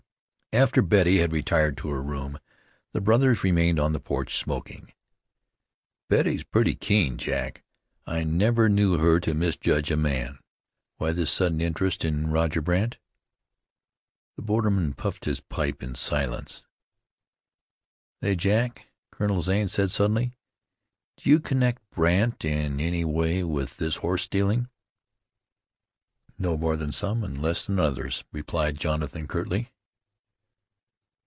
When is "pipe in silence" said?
15.39-16.65